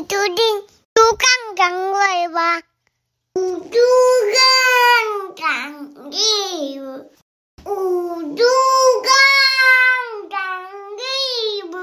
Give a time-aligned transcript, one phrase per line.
[0.00, 0.34] 你注定
[0.94, 2.62] 猪杠杠尾巴，
[3.34, 3.42] 猪
[4.32, 4.40] 杠
[5.36, 5.44] 杠
[6.10, 6.16] 尾
[6.80, 7.04] 巴，
[7.64, 8.42] 猪
[9.04, 9.12] 杠
[10.30, 10.38] 杠
[10.96, 11.04] 尾
[11.70, 11.76] 巴。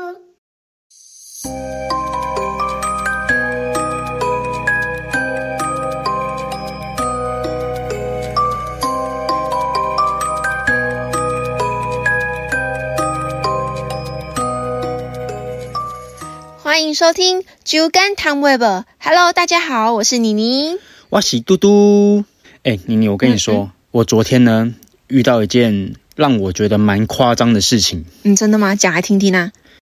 [16.63, 18.63] 欢迎收听《猪肝汤 Web》。
[18.97, 20.77] Hello，大家好，我是妮妮。
[21.09, 22.23] 哇喜嘟嘟，
[22.63, 24.73] 哎、妮妮，我跟你说，嗯我昨天呢
[25.08, 28.05] 遇到一件让我觉得蛮夸张的事情。
[28.23, 28.73] 嗯，真的吗？
[28.77, 29.52] 讲来听听啊。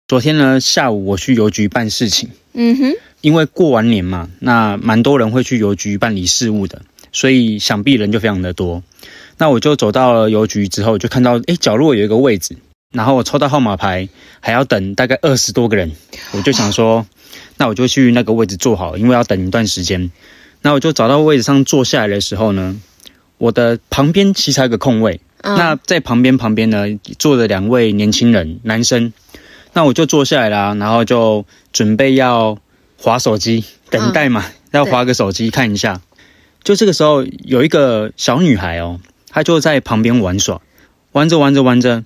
[0.05, 6.81] 昨天呢下午我去邮局办事情，嗯哼，因为过完年嘛，那蛮多人会去邮局办理事务的，
[7.13, 8.83] 所以想必人就非常的多。
[9.37, 12.57] 那我就走到了邮局之后，就看到哎角落有一个位置，
[12.93, 14.09] 然后我抽到号码牌，
[14.41, 15.93] 还要等大概二十多个人，
[16.33, 17.05] 我就想说，
[17.61, 20.09] 那我就去那个位置坐好，因为要等一段时间。
[20.63, 22.75] 那我就找到位置上坐下来的时候呢，
[23.37, 26.87] 我的旁边其实还有个空位，嗯那在旁边旁边呢
[27.19, 29.13] 坐着两位年轻人，男生。
[29.73, 32.57] 那我就坐下来啦，然后就准备要
[32.97, 36.01] 划手机，等待嘛，要划个手机看一下。
[36.63, 40.59] 就这个时候，有一个小女孩哦，她就在旁边玩耍，
[41.11, 42.03] 玩着玩着玩着，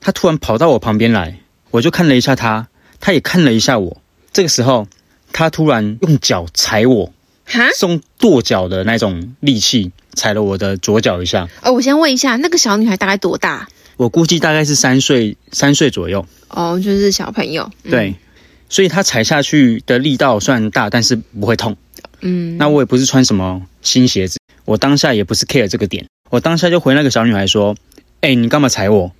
[0.00, 1.40] 她突然跑到我旁边来，
[1.72, 2.68] 我就看了一下她，
[3.00, 4.01] 她也看了一下我。
[4.32, 4.86] 这个时候，
[5.32, 7.12] 他突然用脚踩我，
[7.44, 11.48] 哈，是用跺脚的那种力气踩了我的左脚一下。
[11.62, 13.68] 哦，我先问一下，那个小女孩大概多大？
[13.96, 16.26] 我估计大概是三岁，三岁左右。
[16.48, 17.70] 哦，就是小朋友。
[17.84, 18.14] 嗯，对，
[18.68, 21.76] 所以他踩下去的力道虽然大，但是不会痛。
[22.20, 27.76] 嗯，那我也不是穿什么新鞋子，我当下也不是 care 这个点，我当下就回那个小女孩说
[28.22, 29.12] ：“哎、你干嘛踩我？”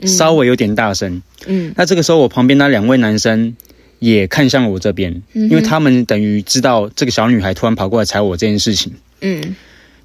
[0.00, 1.22] 嗯稍微有点大声。
[1.46, 3.56] 嗯那这个时候，我旁边那两位男生
[3.98, 8.92] 也看向了我这边，嗯因为他们等于知道这个小女孩突然跑过来踩我这件事情。
[9.20, 9.56] 嗯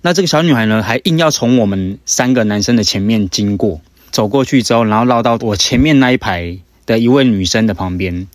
[0.01, 8.27] 那这个小女孩呢，还硬要从我们三个男生的前面经过，走过去之后，然后绕到我前面那一排的一位女生的旁边，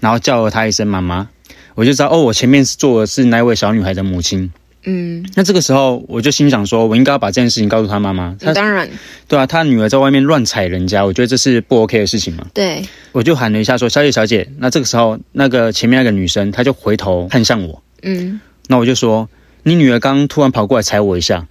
[0.00, 1.28] 然后叫了她一声妈妈，
[1.74, 4.50] 我就知道哦，我前面是坐的是那位小女孩的母亲。
[4.84, 8.34] 嗯，那这个时候，我就心想说，我应该要把这件事情告诉他妈妈。
[8.40, 8.88] 她当然
[9.28, 12.46] 对啊，他女儿在外面乱踩人家，我觉得这是不 OK 的事情嘛。
[12.54, 12.82] 对。
[13.12, 19.28] 我就喊了一下说：“小姐，小姐。”那这个时候，那个前面那个女生，她就回头看向我，嗯那我就说
[19.64, 21.46] ：“你女儿刚刚突然跑过来踩我一下。”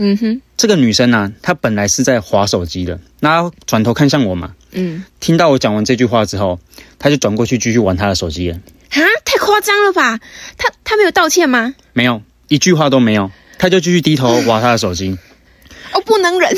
[0.00, 6.58] 嗯哼这个女生呢、她本来是在划手机的，那她转头看向我嘛，嗯，听到我讲完这句话之后，
[6.98, 10.18] 她就转过去继续玩她的手机了，啊，太夸张了吧？
[10.56, 11.74] 她她没有道歉吗？
[11.92, 15.16] 没有一句话都没有，他就继续低头 玩他的手机。
[15.92, 16.50] 哦，不能忍。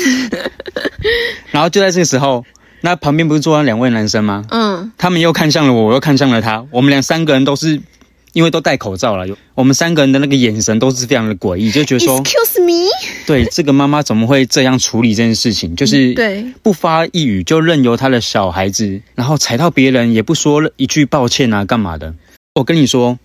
[1.51, 2.43] 然后就在这个时候，
[2.81, 4.45] 那旁边不是坐了两位男生吗？
[4.49, 7.81] 嗯他们又看向了我，我又看向了他，我们俩三个人都是
[8.33, 12.89] 因为都戴口罩了，有我们三个人的那个眼神都是非常的诡异，就觉得说，，Excuse me。
[13.25, 15.75] 对这个妈妈怎么会这样处理这件事情？
[15.75, 22.13] 就是对，不发一语就任由他的小孩子，然后踩到别人也不说一句抱歉啊，干嘛的？
[22.55, 23.17] 我跟你说，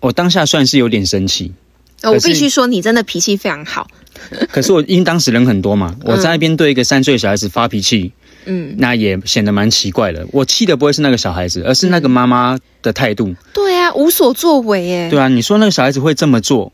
[0.00, 1.63] 我当下算是有点生气，呃
[2.10, 3.88] 我必须说，你真的脾气非常好。
[4.50, 8.12] 可是我因为当时人很多嘛，我在那边对一个三岁的小孩子发脾气，
[8.46, 10.26] 嗯，那也显得蛮奇怪的。
[10.32, 13.34] 我气的不会是那个小孩子，而是那个妈妈的态度。
[13.52, 15.10] 对啊，无所作为耶。
[15.10, 16.72] 对啊，你说那个小孩子会这么做，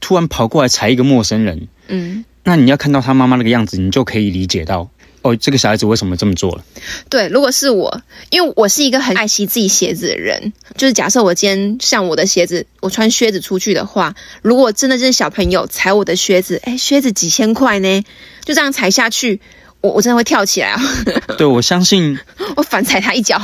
[0.00, 4.90] 突然跑过来踩一个陌生人，嗯，那你要看到他妈妈那个样子，你就可以理解到，
[5.22, 6.64] 哦，这个小孩子为什么这么做了。
[7.08, 18.02] 对，如果是我，因为我是一个很爱惜自己鞋子的人，就是假设我今天像我的鞋子，我穿靴子出去的话，如果真的是小朋友踩我的靴子，哎，靴子几千块呢，
[18.44, 19.40] 就这样踩下去，
[19.80, 20.82] 我我真的会跳起来啊，
[21.38, 22.18] 对，我相信，
[22.56, 23.40] 我反踩他一脚。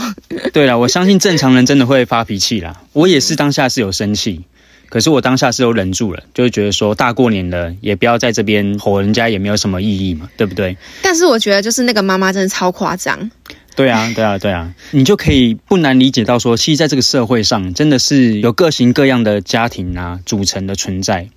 [0.53, 2.83] 对了，我相信正常人真的会发脾气啦。
[2.93, 4.45] 我也是当下是有生气，
[4.89, 10.77] 可是我当下是有忍住了，就是觉得说大过年的，也不要在这边吼人家，也没有什么意义嘛，对不对？
[11.03, 13.31] 但是我觉得就是那个妈妈真的超夸张，
[13.77, 21.29] 对啊，对啊，对啊，你就可以不难理解到说，其实在这个社会上，真的是有各型各样的家庭啊组成的存在。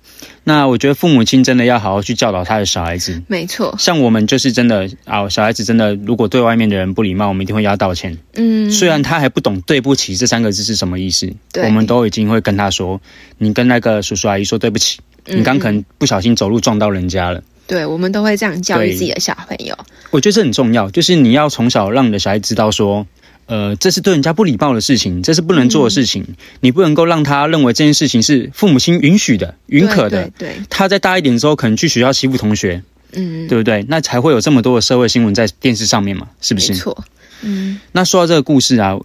[0.44, 3.22] 那我觉得父母亲真的要好好去教导他的小孩子。
[3.28, 8.18] 没错，像我们就是真的啊，小孩子真的如果对外面的人不礼貌，我们一定会要道歉。
[8.34, 11.32] 嗯，虽然他还不懂“对不起”这三个字是什么意思，
[11.62, 13.00] 我们都已经会跟他说
[13.38, 17.42] ：“你跟那个叔叔阿姨说对不起，嗯你刚可能不小心走路撞到人家了。
[17.64, 19.78] 对，我们都会这样教育自己的小朋友。
[20.10, 23.06] 我觉得这很重要，就是你要从小让你的小孩知道说，
[23.46, 26.24] 呃，这是对人家不礼貌的事情，这是不能做的事情，
[26.60, 30.30] 你不能够让他认为这件事情是父母亲允许的、允可的。
[30.30, 33.84] 对对对，他在大一点之后，可能去学校欺负同学，嗯，对不对？
[33.88, 36.72] 那才会有这么多的社会新闻在电视上面嘛，是不是？
[36.72, 37.04] 没错，
[37.42, 38.96] 嗯那说到这个故事啊，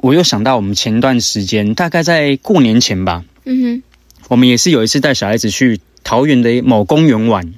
[0.00, 3.82] 我又想到我们前段时间，大概在过年前吧，嗯
[4.28, 7.52] 我们也是有一次带小孩子去桃园的某公园玩。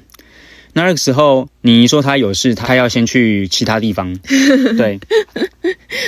[0.76, 4.14] 那那个时候，你说他有事，他要先去其他地方，
[4.76, 5.00] 对。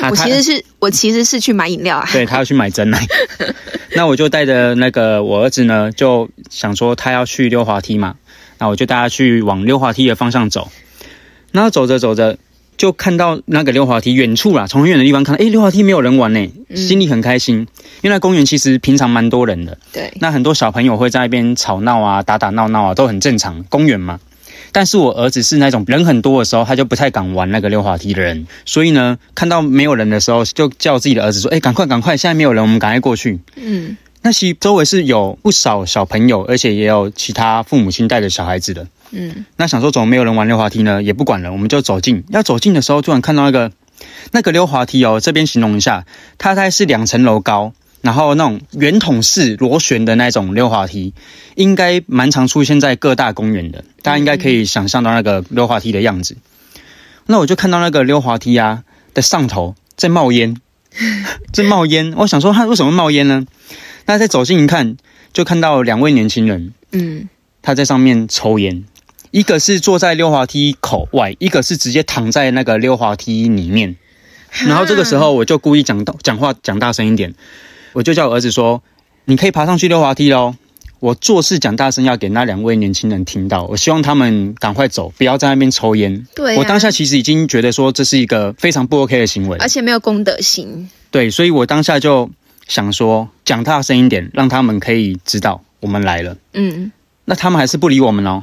[0.03, 2.07] 啊，我其实是我其实是去买饮料啊。
[2.13, 3.03] 对他要去买真奶，
[3.97, 8.17] 那我就带着那个我儿子呢，就想说他要去溜滑梯嘛，
[8.59, 10.71] 那我就带他去往溜滑梯的方向走。
[11.51, 12.37] 然后走着走着，
[12.77, 17.67] 就看到那个溜滑梯远处啦，从很远的地方看到，诶，溜滑梯没有人玩呢，心里很开心，
[18.03, 24.21] 因为那公园其实平常蛮多人的，对，那很多小朋友会在那边吵闹啊、打打闹闹啊，都很正常，公园嘛。
[24.79, 33.41] 但是我儿子是那种人很多的时候，他就不太敢玩那个溜滑梯的人，所以呢，看到没有人的时候，就叫自己的儿子说：“哎，赶快赶快，现在没有人，我们赶快过去。
[33.57, 38.87] 嗯，”那其周围是有不少小朋友，而且也有其他父母亲带着小孩子的。
[39.11, 41.03] 嗯，那想说怎么没有人玩溜滑梯呢？
[41.03, 42.23] 也不管了，我们就走近。
[42.29, 43.73] 要走近的时候，突然看到那个
[44.31, 46.07] 那个溜滑梯哦，这边形容一下，
[46.39, 51.15] 它大概是两层楼高，然后那种圆筒式螺旋的那种溜滑梯，
[51.57, 53.85] 应该蛮常出现在各大公园的。
[54.03, 56.37] 大家应该可以想象到那个溜滑梯的样子。
[57.27, 60.57] 那我就看到那个溜滑梯啊的上头在冒烟，
[61.53, 62.15] 在冒烟。
[62.17, 63.45] 我想说它为什么冒烟呢？
[64.07, 64.97] 那再走近一看，
[65.33, 67.29] 就看到两位年轻人，嗯，
[67.61, 68.85] 他在上面抽烟，
[69.31, 73.97] 一个是坐在溜滑梯口外，一个是直接躺在那个溜滑梯里面。
[74.65, 77.35] 然后这个时候我就故意讲到讲话讲大声一点，
[77.93, 78.83] 我就叫我儿子说
[79.27, 80.55] ：“你可以爬上去溜滑梯喽。”
[81.01, 83.63] 我做事讲大声，要给那两位年轻人听到。
[83.67, 86.27] 我希望他们赶快走，不要在那边抽烟。
[86.35, 90.91] 对啊我当下其实已经觉得说这是一个非常不 OK 的行为，而且没有公德心。
[91.13, 92.29] 对，所以我当下就
[92.67, 96.37] 想说讲大声一点，让他们可以知道我们来了。
[96.55, 96.91] 嗯，
[97.27, 98.43] 那他们还是不理我们哦，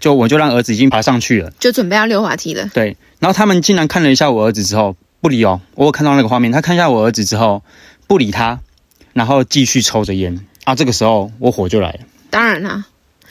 [0.00, 1.52] 就我就让儿子已经爬上去了。
[1.60, 2.68] 就准备要溜滑梯了。
[2.74, 7.62] 对，然后他们竟然看了一下我儿子之后不理哦，我有看到那个画面，他看一下我儿子之后
[8.08, 8.58] 不理他，
[9.14, 10.74] 然后继续抽着烟啊。
[10.74, 12.84] 这个时候我火就来了，当然啦，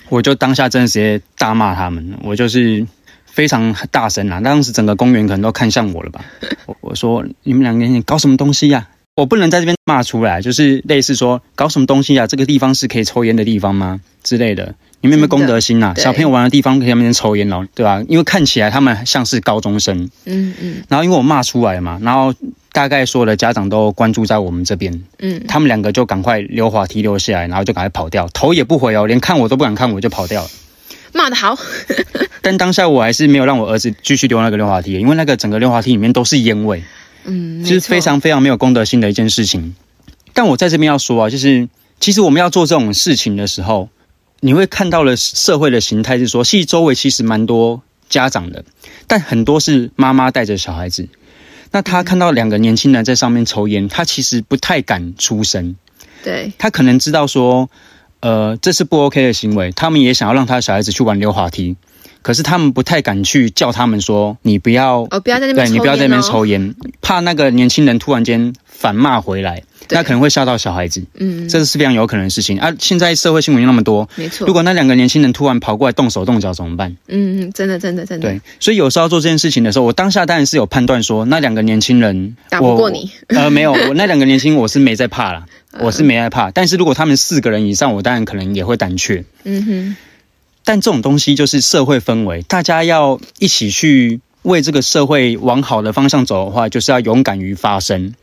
[0.10, 2.88] 我就当下真的直接大骂他们，我就是
[3.28, 6.26] 非常大声啊，当时整个公园可能都看向我了吧。
[6.66, 12.26] 我我说你们两个人搞什么东西呀、我不能在这边骂出来，就是类似说搞什么东西啊？
[12.26, 14.02] 这个地方是可以抽烟的地方吗？
[14.24, 14.74] 之类的。
[15.04, 15.94] 你们有没有公德心啊？
[15.98, 22.34] 小朋友玩的地方可以在那边抽烟哦，对吧、因为看起来他们像是高中生，嗯嗯然后因为我骂出来嘛，然后
[22.72, 30.50] 大概所有的家长都关注在我们这边，嗯，他们两个就赶快溜滑梯溜下来，然后就赶快跑掉，头也不回哦，连看我都不敢看我就跑掉了。
[31.12, 31.60] 骂得好。
[32.42, 36.82] 但当下我还是没有让我儿子继续溜那个溜滑梯，因为那个整个溜滑梯里面都是烟味，
[37.26, 39.76] 嗯，就是非常非常没有公德心的一件事情。
[40.34, 41.68] 但我在这边要说啊，就是
[42.00, 43.90] 其实我们要做这种事情的时候，
[44.46, 48.66] 你会看到了社会的形态是说，其实周围其实蛮多家长的，
[49.08, 51.08] 但很多是妈妈带着小孩子。
[51.72, 55.78] 那他看到两个年轻人在上面抽烟，他其实不太敢出声，
[56.26, 57.70] 对，他可能知道说，
[58.20, 61.78] 呃，这是不 OK 的行为，他们也想要让他的小孩子去玩溜滑梯，
[62.22, 72.74] 可是他们不太敢去叫他们说，你不要哦，不要在那边抽烟、哦，对你不要在那边抽烟，怕那个年轻人突然间反骂回来，那可能会吓到小孩子，嗯，这是非常有可能的事情啊。
[72.80, 74.46] 现在社会新闻又那么多，没错。
[74.46, 76.98] 如果那两个年轻人突然跑过来动手动脚怎么办？
[77.08, 85.46] 嗯嗯，真的真的真的，对，所以有时候做这件事情的时候，我当下当然是有判断说，那两个年轻人打不我过你，呃， 没有，我那两个年轻我是没在怕啦，
[85.80, 86.52] 我是没害怕。
[86.52, 89.24] 但是如果他们四个人以上，我当然可能也会胆怯。
[89.44, 89.96] 嗯哼，
[90.66, 98.14] 但这种东西就是社会氛围，大家要一起去为这个社会往好的方向走的话，就是要勇敢于发声，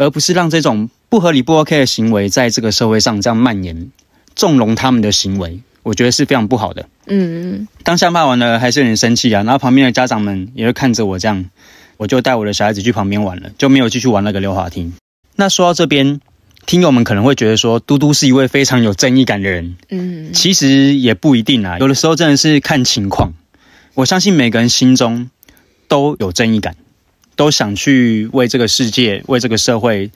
[0.00, 3.90] 而不是让这种不合理、不 OK 的行为在这个社会上这样蔓延，
[4.34, 6.88] 纵容他们的行为，我觉得是非常不好的。
[7.06, 9.42] 嗯嗯，当下骂完了，还是有点生气啊。
[9.42, 11.44] 然后旁边的家长们也会看着我这样，
[11.98, 14.90] 我就带我的小孩子去旁边玩了，就没有继续玩那个溜滑梯。
[15.36, 16.22] 那说到这边，
[16.64, 23.34] 听友们可能会觉得说，嘟嘟是一位非常有正义感的人，嗯，其实也不一定啊，有的时候真的是看情况。
[23.92, 25.28] 我相信每个人心中
[25.88, 26.76] 都有正义感，
[27.40, 30.10] 都想去为这个世界、为这个社会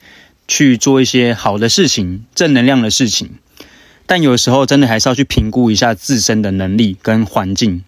[0.47, 3.31] 去做一些好的事情、正能量的事情。
[4.05, 7.83] 但有时候真的还是要去评估一下自身的能力跟环境。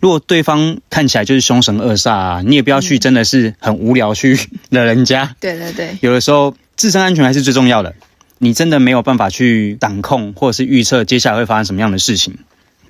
[0.00, 4.40] 如果对方看起来就是凶神恶煞啊，你也不要去真的是很无聊去
[4.70, 5.36] 惹人家。
[5.38, 7.94] 对对对，有的时候自身安全还是最重要的。
[8.38, 12.38] 你真的没有办法去掌控或者是预测接下来会发生什么样的事情。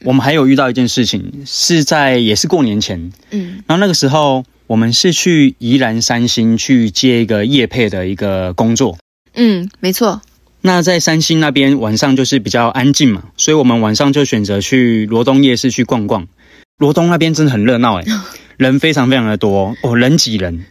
[0.05, 8.97] 我们还有遇到一件事情，是在也是过年前，嗯然后那个时候我们是去宜兰三星去接一个业配的一个工作。
[9.35, 10.21] 嗯，没错，
[10.61, 16.29] 那在三星那边晚上就是比较安静嘛，所以我们晚上就选择去罗东夜市去逛逛。
[16.77, 18.07] 罗东那边真的很热闹诶，
[18.57, 20.65] 人非常非常的多哦，人挤人。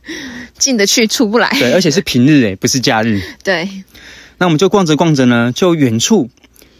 [0.58, 1.50] 进得去出不来。
[1.51, 3.22] 对，而且是平日诶，不是假日。
[3.44, 3.68] 对，
[4.38, 6.30] 那我们就逛着逛着呢，就远处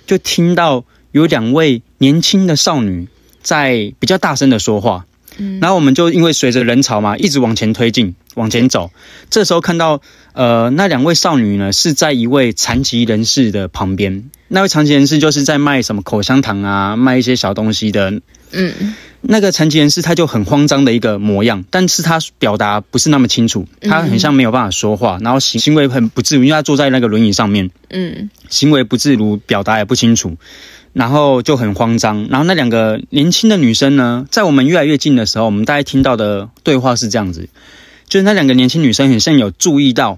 [0.06, 3.08] 就听到有两位年轻的少女
[3.42, 5.06] 在比较大声的说话。
[5.38, 8.92] 嗯然后我们就因为随着人潮嘛，一直往前推进，往前走。
[9.30, 10.02] 这时候看到，
[10.34, 14.30] 呃，那两位少女呢是在一位残疾人士的旁边。
[14.50, 18.22] 那位残疾人士就是在卖什么口香糖啊，卖一些小东西的。
[18.52, 27.72] 嗯那个残疾人士他就很慌张的一个模样，但是他表达不是那么清楚，他很像没有办法说话，然后行行为很不自如，因为他坐在那个轮椅上面。
[27.90, 30.38] 嗯行为不自如，表达也不清楚，
[30.98, 32.28] 然后就很慌张。
[32.32, 37.48] 然后那两个年轻的女生呢，在我们越来越近的时候，我们大概听到的对话是这样子：
[38.08, 40.18] 就是那两个年轻女生很像有注意到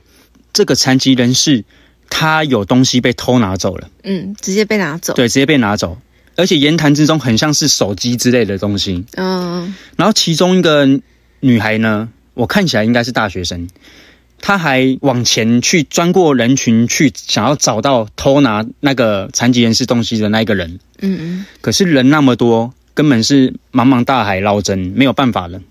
[0.53, 1.65] 这个残疾人士，
[2.09, 5.13] 他有东西被偷拿走了，嗯，直接被拿走。
[5.15, 5.97] 对，直接被拿走，
[6.37, 9.03] 而且言谈之中很像是手机之类的东西。
[9.17, 10.87] 嗯然后其中一个
[11.41, 13.67] 女孩呢，我看起来应该是大学生，
[14.41, 20.79] 她还往前去钻过人群，去想要找到偷拿那个残疾人士东西的那一个人。
[21.01, 25.61] 嗯嗯可是人那么多，根本是茫茫大海捞针，没有办法了。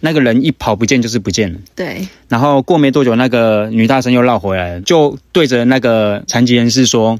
[0.00, 1.58] 那个人一跑不见就是不见了。
[1.74, 7.18] 对，然后过没多久，那个女大生又绕回来了，就对着那个残疾人士说：“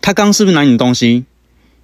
[0.00, 1.24] 他刚是不是拿你的东西？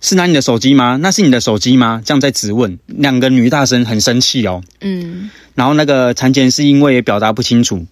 [0.01, 0.97] 是拿你的手机吗？
[1.03, 2.79] 那是你的手机吗？”这样在质问。
[2.87, 4.63] 两个女大生很生气哦。
[4.81, 7.85] 嗯然后那个残疾人士因为也表达不清楚，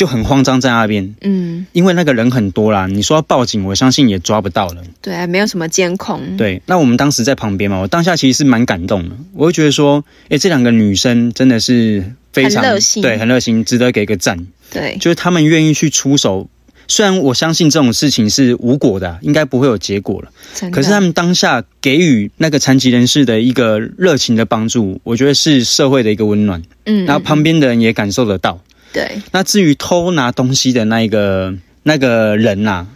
[0.00, 1.14] 就很慌张在那边。
[1.20, 4.82] 嗯，因为那个人很多啦，你说要报警，我相信也抓不到了。
[5.02, 6.38] 对啊，没有什么监控。
[6.38, 14.46] 对，那我们当时在旁边嘛，我当下其实是蛮感动的，我会觉得说，诶，这两个女生真的是非常很热心对，很热心，值得给个赞。
[14.72, 16.48] 对，就是他们愿意去出手，
[16.88, 20.30] 虽然我相信这种事情是无果的啊、应该不会有结果了。
[20.70, 28.62] 可是他们当下给予那个残疾人士的一个热情的帮助，我觉得是社会的一个温暖，嗯，然后旁边的人也感受得到。
[28.92, 32.86] 对，那至于偷拿东西的那一个那个人呐、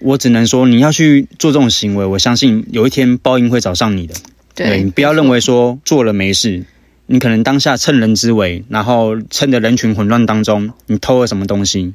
[0.00, 4.14] 我只能说你要去做这种行为，我相信有一天报应会找上你的。
[4.54, 6.64] 对，你不要认为说做了没事，
[7.06, 11.94] 你可能当下趁人之危，然后趁着人群混乱当中，你偷了什么东西，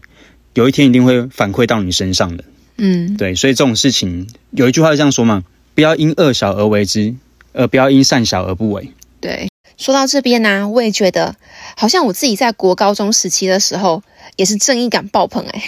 [0.53, 2.43] 有一天一定会反馈到你身上的。
[2.77, 5.43] 嗯，对，所以这种事情有一句话是这样说嘛：
[5.75, 7.13] 不要因恶小而为之，
[7.53, 8.89] 而，不要因善小而不为。
[9.21, 9.47] 对。
[9.83, 11.35] 说到这边呢、我也觉得
[11.75, 14.01] 好像我自己在国高中时期的时候，
[14.37, 15.61] 也是正义感爆棚哎、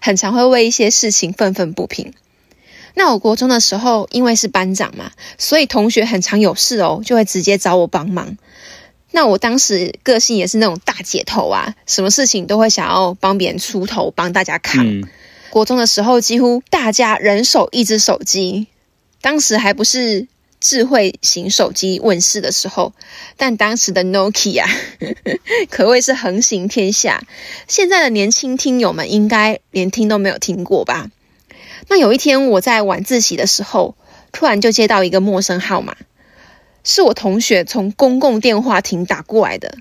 [0.00, 2.14] 很常会为一些事情愤愤不平。
[2.94, 8.36] 那我国中的时候，因为是班长嘛，所以同学很常有事哦，就会直接找我帮忙。
[9.12, 14.84] 那我当时个性也是那种大姐头啊，什么事情都会想要帮别人出头，帮大家扛。
[14.84, 15.04] 嗯，
[15.50, 18.66] 国中的时候，几乎大家人手一只手机，
[19.20, 20.26] 当时还不是
[20.64, 22.94] 智慧型手机问世的时候，
[23.36, 24.64] 但当时的 Nokia
[25.68, 27.22] 可谓是横行天下。
[27.68, 31.10] 现在的年轻听友们应该连听都没有听过吧？
[31.88, 33.94] 那有一天我在晚自习的时候，
[34.32, 35.98] 突然就接到一个陌生号码，
[36.82, 39.76] 是我同学从公共电话亭打过来的。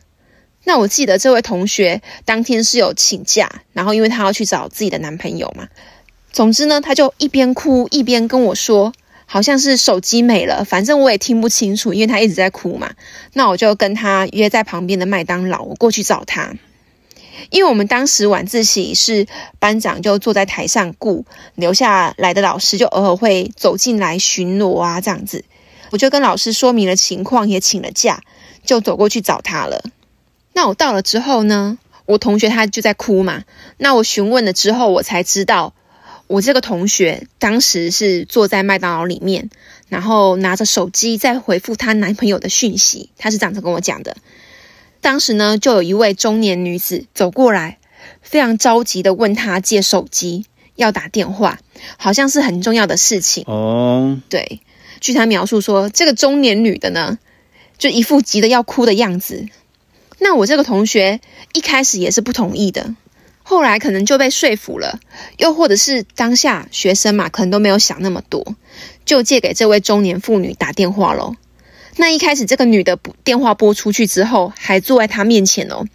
[0.65, 5.69] 那我记得这位同学当天是有请假，然后因为她要去找自己的男朋友嘛。
[6.33, 8.91] 总之呢，她就一边哭一边跟我说，
[9.25, 12.91] 好像是手机没了，反正我也听不清楚，因为他一直在哭嘛。
[13.33, 16.53] 那我就跟他约在旁边的麦当劳，我过去找他。
[17.49, 19.27] 因为我们当时晚自习是
[19.59, 21.25] 班长就坐在台上顾，
[21.55, 25.43] 留下来的老师就偶尔会走进来巡逻啊，这样子。
[25.89, 28.21] 我就跟老师说明了情况，也请了假，
[28.63, 29.83] 就走过去找他了。
[30.53, 33.43] 那我到了之后呢，我同学他就在哭嘛。
[33.77, 35.73] 那我询问了之后，我才知道，
[36.27, 39.49] 我这个同学当时是坐在麦当劳里面，
[39.89, 43.09] 然后拿着手机在回复她男朋友的讯息。
[43.17, 44.17] 她是这样子跟我讲的。
[45.01, 47.77] 当时呢，就有一位中年女子走过来，
[48.21, 51.59] 非常着急的问她借手机，要打电话，
[51.97, 53.43] 好像是很重要的事情。
[53.47, 54.61] 哦，对，
[55.01, 57.19] 据她描述说，这个中年女的呢，
[57.77, 59.45] 就一副急得要哭的样子。
[60.19, 61.19] 那我这个同学
[61.51, 62.95] 一开始也是不同意的，
[63.43, 64.99] 后来可能就被说服了，
[65.37, 68.55] 又或者是当下学生嘛，可能都没有想那么多，
[69.05, 71.35] 就借给这位中年妇女打电话喽。
[71.97, 75.85] 那一开始这个女的拨电话拨出去之后，还坐在她面前哦。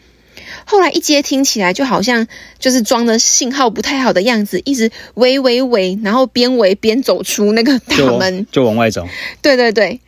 [0.65, 2.29] 后来一接听起来就好像
[2.59, 8.47] 就是装的信号不太好的样子，一直喂喂喂，然后边喂边走出那个大就门。
[8.53, 9.09] 就往外走。
[9.43, 10.01] 对对对，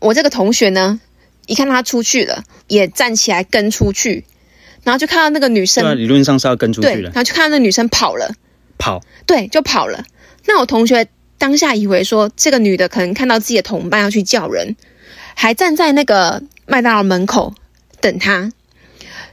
[0.00, 1.00] 我这个同学呢，
[1.46, 4.24] 一看他出去了，也站起来跟出去，
[4.86, 8.32] 然后就看到那个女生对啊，理论上是要跟出对，去的，然后就看到那女生跑了，
[8.78, 9.02] 跑。
[9.26, 10.04] 对，就跑了。
[10.46, 14.76] 那我同学当下以为说，这个女的可能看到自己的同伴要去叫人，
[15.34, 17.52] 还站在那个麦当劳门口
[18.00, 18.52] 等他。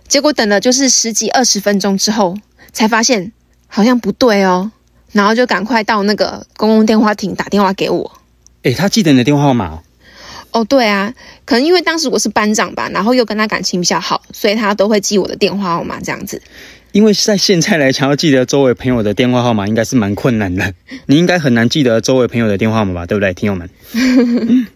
[0.08, 2.36] 结果等了就是十几二十分钟之后，
[2.72, 3.32] 才发现
[3.68, 4.72] 好像不对哦，
[5.12, 8.12] 然后就赶快到那个公共电话亭打电话给我。
[8.64, 9.84] 诶，他记得你的电话号码哦。
[10.54, 11.14] 哦，对啊，
[11.46, 16.42] 可能因为当时我是班长吧，然后又跟他感情比较好，所以他都会记我的电话号码这样子。
[16.92, 20.74] 因为在现在来讲，要记得周围朋友的电话号码应该是蛮困难的。
[21.08, 23.06] 你应该很难记得周围朋友的电话号码吧？
[23.08, 23.68] 对不对，听友们？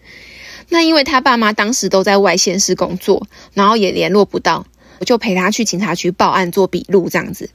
[0.70, 4.66] 那因为他爸妈当时都在外县市工作，然后也联络不到，
[4.98, 7.48] 我就陪他去警察局报案做笔录这样子。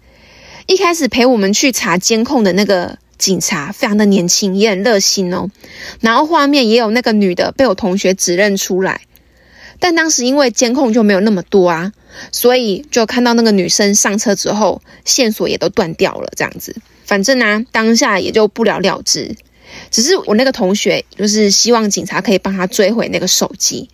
[0.65, 5.49] 一开始陪我们去查监控的那个警察非常的年轻，也很热心哦。
[6.01, 8.99] 然后画面也有那个女的被我同学指认出来，
[9.79, 11.93] 但当时因为监控就没有那么多啊，
[12.33, 16.75] 所以就看到那个女生上车之后，线索也都断掉了这样子。
[17.05, 19.37] 反正呢，当下也就不了了之。
[19.89, 23.89] 只是我那个同学就是希望警察可以帮他追回那个手机，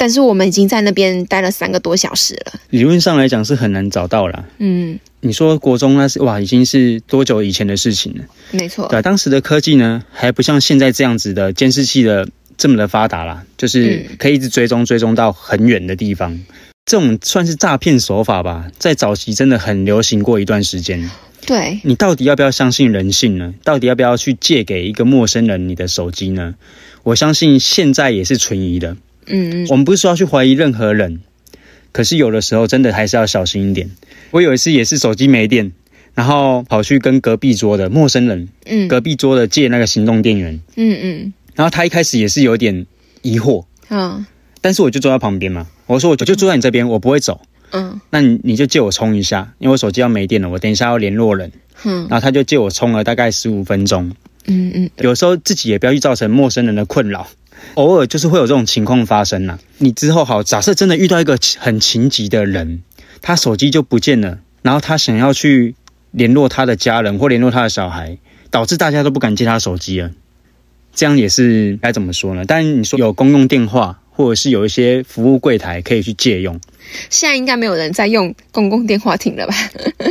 [0.00, 2.58] 但是我们已经在那边待了三个多小时了。
[2.70, 4.46] 理论上来讲是很难找到啦。
[4.56, 8.24] 嗯，你说国中那是哇，已经是多久以前的事情了？
[8.52, 8.88] 没错。
[8.88, 12.26] 对，当时的科技呢，还不像现在这样子的监视器的
[12.56, 16.40] 这么的发达啦，就是可以一直追踪追踪到很远的地方。
[16.86, 21.10] 这种算是诈骗手法吧，在早期真的很流行过一段时间。
[21.46, 23.52] 对你到底要不要相信人性呢？
[23.64, 26.54] 到底要不要去借给一个陌生人你的手机呢？
[27.02, 28.96] 我相信现在也是存疑的。
[29.30, 31.20] 嗯嗯，我们不是说要去怀疑任何人，
[31.92, 33.90] 可是有的时候真的还是要小心一点。
[34.30, 35.72] 我有一次也是手机没电，
[36.14, 38.88] 然后跑去跟隔壁桌的陌生人，嗯。
[38.88, 41.32] 隔壁桌的借那个行动电源，嗯嗯。
[41.54, 42.86] 然后他一开始也是有点
[43.22, 44.24] 疑惑，嗯。
[44.60, 47.40] 但是我就坐在旁边嘛，我说我就坐在你这边，我不会走。
[47.72, 48.00] 嗯。
[48.10, 51.50] 那你你就借我充一下，因为我手机要没电了，我等一下要联络人。
[51.84, 52.06] 嗯。
[52.08, 54.12] 然后他就借我充了大概十五分钟。
[54.46, 57.28] 嗯嗯，有时候自己也不要去造成陌生人的困扰，
[57.74, 62.82] 偶尔就是会有这种情况发生啦、你之后好，假设真的遇到一个很情急的人，
[63.22, 65.74] 他手机就不见了，然后他想要去
[66.10, 68.18] 联络他的家人或联络他的小孩，
[68.50, 70.10] 导致大家都不敢接他手机了。
[70.92, 72.44] 这样也是该怎么说呢？
[72.46, 76.60] 但你说有公用电话，或者是有一些服务柜台可以去借用，
[77.08, 79.54] 现在应该没有人在用公共电话亭了吧？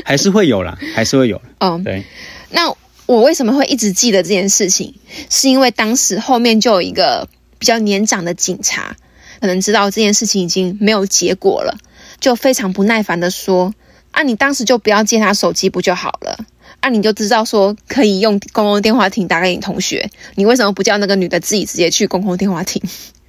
[0.05, 1.41] 还是会有啦，还是会有。
[1.59, 2.05] 哦，对，
[2.51, 2.73] 那
[3.05, 4.93] 我为什么会一直记得这件事情？
[5.29, 7.27] 是因为当时后面就有一个
[7.59, 8.95] 比较年长的警察，
[9.39, 11.77] 可能知道这件事情已经没有结果了，
[12.19, 13.71] 就非常不耐烦的说
[14.11, 16.37] ：“啊，你当时就不要借他手机不就好了？
[16.79, 22.81] 啊，你就知道说可以用公共电话亭打给你同学，你为什么不叫那个女的自己直接去公共电话亭？”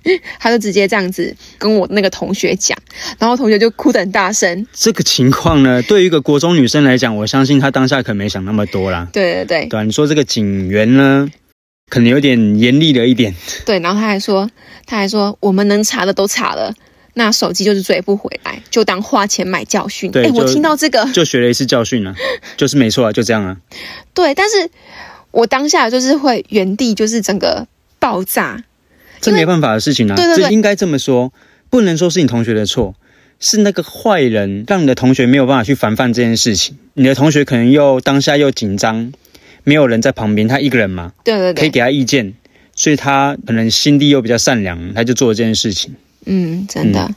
[0.41, 2.75] 他就直接这样子跟我那个同学讲，
[3.19, 4.67] 然后同学就哭得很大声。
[4.73, 9.07] 这个情况呢，对于一个国中女生来讲，我相信她当下可没想那么多啦。
[9.13, 11.29] 对对对对啊，你说这个警员呢，
[11.91, 13.35] 可能有点严厉了一点。
[13.67, 14.51] 对，然后他还说，
[14.87, 16.73] 他还说我们能查的都查了，
[17.13, 20.09] 那手机就是追不回来，就当花钱买教训。
[20.11, 22.15] 哎，对就我听到这个，就学了一次教训啊，
[22.57, 23.59] 就是没错啊，就这样啊。
[24.15, 24.71] 对，但是
[25.33, 27.67] 我当下就是会原地就是整个
[27.99, 28.65] 爆炸。
[29.21, 31.31] 这没办法的事情啊，对对对这应该这么说，
[31.69, 32.95] 不能说是你同学的错，
[33.39, 36.79] 是那个坏人让你的同学没有办法去防范这件事情。
[36.95, 39.13] 你的同学可能又当下又紧张，
[39.71, 42.35] 没有人在旁边，他一个人嘛，对对对，可以给他意见，
[42.75, 45.95] 所以他可能心地又比较善良，他就做了这件事情。
[46.27, 47.09] 嗯，真的。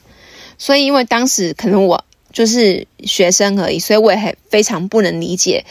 [0.59, 5.65] 所以因为当时可能我就是学生而已，所以我也很非常不能理解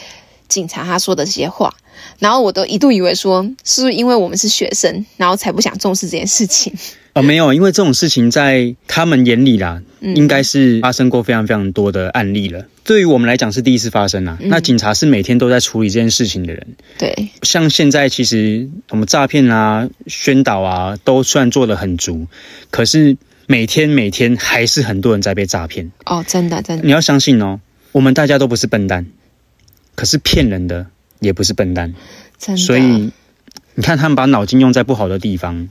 [0.49, 1.73] 警察他说的这些话。
[2.19, 6.73] 然后我都一度以为说，是不是因为我们是学生，然后才不想重视这件事情？
[7.13, 9.85] 哦，没有，因为这种事情在他们眼里啦，嗯
[10.15, 12.65] 应该是发生过非常非常多的案例了。
[12.83, 14.37] 对于我们来讲是第一次发生啦。
[14.41, 22.27] 嗯那警察是每天都在处理这件事情的人，对，像现在其实我们诈骗啊、宣导啊，都虽然做的很足，
[22.69, 23.15] 可是
[23.47, 25.91] 每天每天还是很多人在被诈骗。
[26.05, 27.61] 哦，真的真的，你要相信哦，
[27.93, 29.05] 我们大家都不是笨蛋，
[29.95, 30.87] 可是骗人的
[31.19, 31.93] 也不是笨蛋，
[32.37, 32.61] 真的。
[32.61, 33.11] 所以
[33.75, 35.69] 你看他们把脑筋用在不好的地方，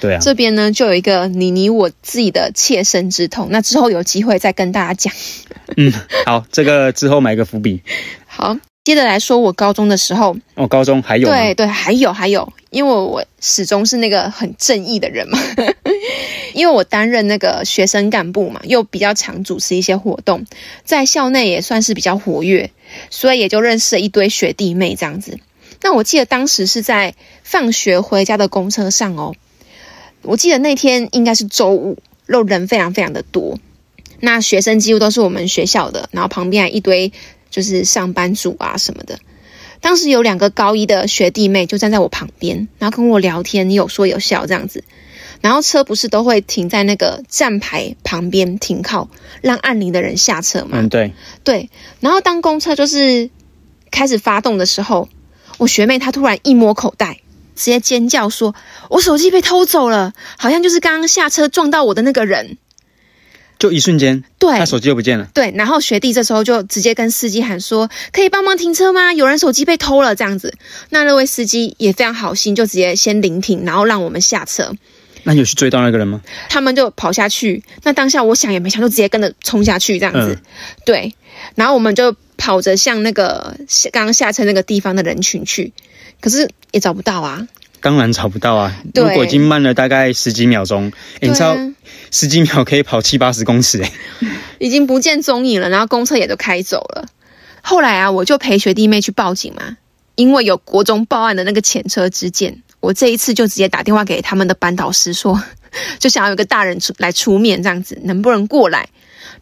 [0.00, 0.18] 对啊。
[0.20, 5.12] 这边呢，就有一个你你我自己的切身之痛，那之后有机会再跟大家讲。
[5.76, 5.92] 嗯，
[6.24, 7.82] 好，这个之后埋个伏笔。
[8.26, 15.38] 好，接着来说，我高中的时候，哦，高中还有吗对对，还有还有，因为我我始终是那个很正义的人嘛，
[16.54, 20.44] 因为我担任那个学生干部嘛，又比较常主持一些活动，
[20.84, 22.70] 在校内也算是比较活跃，
[23.10, 25.38] 所以也就认识了一堆学弟妹这样子。
[25.82, 29.34] 那我记得当时是在放学回家的公车上哦，
[30.26, 33.58] 我记得那天应该是周五，肉人非常非常的多，
[34.20, 37.12] 那学生几乎都是我们学校的，然后旁边还一堆
[37.50, 39.18] 就是上班族啊什么的。
[39.80, 44.84] 当时有两个高一的学弟妹就站在我旁边，然后跟我聊天，你有说有笑这样子。
[45.42, 49.10] 然后车不是都会停在那个站牌旁边停靠，
[49.42, 50.78] 让按铃的人下车嘛？
[50.80, 51.12] 嗯，对，
[51.44, 51.68] 对。
[52.00, 53.28] 然后当公车就是
[53.90, 55.10] 开始发动的时候，
[55.58, 57.20] 我学妹她突然一摸口袋，
[57.56, 58.54] 直接尖叫说
[58.90, 62.58] ：“我手机被偷走了，好像就是刚刚下车撞到我的那个人。
[63.58, 69.14] 就一瞬间，对他手机就不见了。”对，然后学弟这时候就直接跟司机喊说：“可以帮忙停车吗？
[69.14, 70.54] 有人手机被偷了。”这样子，
[70.90, 74.72] 那那位司机也非常好心，就直接先临停，然后让我们下车。
[75.22, 76.20] 那你有去追到那个人吗？
[76.48, 77.64] 他们就跑下去。
[77.82, 80.34] 那当下我想也没想，就直接跟着冲下去这样子。
[80.34, 80.42] 嗯
[80.84, 81.14] 对，
[81.54, 85.72] 然后我们就跑着向那个下刚刚下车那个地方的人群去，
[86.20, 87.46] 可是也找不到啊。
[87.80, 88.74] 当然找不到啊！
[88.94, 91.74] 如果已经慢了大概十几秒钟，诶你知道啊
[92.10, 93.92] 十几秒可以跑七八十公尺、诶
[94.58, 97.06] 已经不见踪影了，然后公车也都开走了。
[97.62, 99.76] 后来啊，我就陪学弟妹去报警嘛，
[100.16, 105.40] 因为有国中报案的那个前车之鉴，我这一次就直接打电话给他们的班导师说，
[106.00, 108.88] 就想要有个大人出来出面，这样子能不能过来？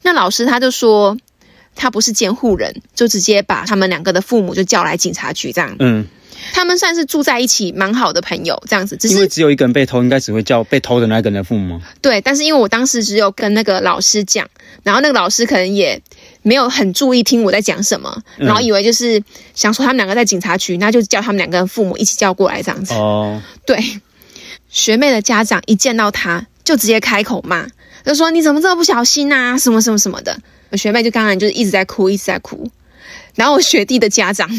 [0.02, 1.16] 那老师他就说
[1.74, 5.74] 他不是监护人，就直接把他们两个的父母就叫来警察局，这样。
[5.78, 6.06] 嗯，
[6.52, 11.80] 他们算是住在一起蛮好的朋友，这样子，只是因为只有一个人被偷，应该只会叫被偷的那个人的父母。
[12.00, 14.48] 对，但是因为我当时只有跟那个老师讲，
[14.82, 16.00] 然后那个老师可能也
[16.42, 19.22] 没有很注意听我在讲什么，嗯然后以为就是
[19.54, 22.94] 想说他们两个在警察局，那就叫他们两个父母一起叫过来这样子。
[22.94, 24.00] 哦，对，
[24.68, 27.66] 学妹的家长一见到他就直接开口骂，
[28.04, 30.38] 就说你怎么这么不小心啊，什么什么什么的。
[30.74, 32.68] 我学妹就当然就是一直在哭，一直在哭，
[33.36, 34.50] 然后我学弟的家长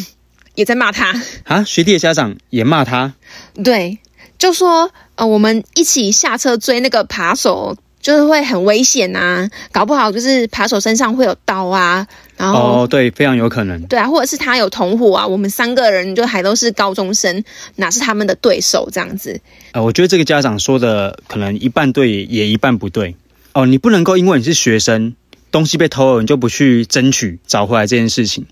[0.54, 1.14] 也在骂他。
[1.44, 3.14] 啊，学弟的家长也骂他，
[3.66, 4.00] 对，
[4.38, 13.84] 就说呃，我们一起下车追那个扒手，就是会很危险呐、搞不好就是扒手身上会有刀啊，然后、哦，对，非常有可能。
[13.88, 17.44] 对啊，或者是他有同伙啊，我们三个人就还都是高中生，
[17.76, 19.42] 哪是他们的对手这样子？
[19.74, 23.18] 呃，我觉得这个家长说的可能一半对，也一半不对。
[23.52, 25.16] 哦，你不能够因为你是学生，
[25.56, 28.46] 东西被偷了，你就不去争取找回来这件事情。